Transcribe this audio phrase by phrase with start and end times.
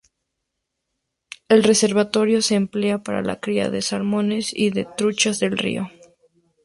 [1.47, 5.91] El reservorio se emplea para la cría de salmones y de truchas de río.